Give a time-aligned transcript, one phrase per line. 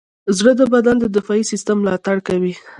[0.37, 2.53] زړه د بدن د دفاعي سیستم ملاتړ کوي.